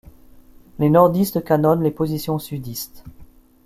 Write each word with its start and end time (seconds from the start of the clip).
Les 0.79 0.89
nordistes 0.89 1.43
canonnent 1.43 1.83
les 1.83 1.91
positions 1.91 2.39
sudistes. 2.39 3.03